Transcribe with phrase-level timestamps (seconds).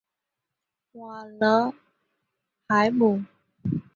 [0.93, 1.75] 瓦勒
[2.67, 3.23] 海姆。